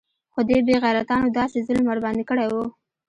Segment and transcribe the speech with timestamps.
[0.33, 2.55] خو دې بې غيرتانو داسې ظلم ورباندې کړى و.